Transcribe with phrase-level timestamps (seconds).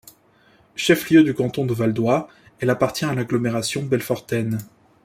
[0.75, 2.27] Chef-lieu du canton de Valdoie,
[2.59, 4.57] elle appartient à l'agglomération belfortaine.